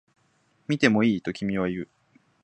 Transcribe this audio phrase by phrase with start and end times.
[0.67, 1.21] 見てもいい？
[1.21, 1.89] と君は言う